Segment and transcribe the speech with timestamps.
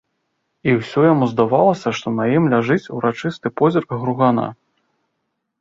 [0.71, 4.47] І ўсё яму здавалася, што на ім ляжыць урачысты позірк гругана.